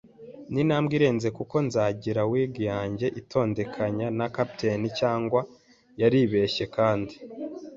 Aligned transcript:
n'intambwe 0.53 0.93
irenze, 0.97 1.27
kuko 1.37 1.55
nzagira 1.67 2.21
wig 2.31 2.53
yanjye 2.69 3.07
itondekanya 3.21 4.07
na 4.17 4.27
capitaine 4.35 4.87
cyangwa 4.99 5.41
naribeshye! 5.97 6.65
Kandi 6.75 7.15